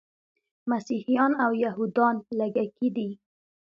مسیحیان 0.69 1.31
او 1.43 1.51
یهودان 1.65 2.15
لږکي 2.39 2.89
دي. 2.95 3.09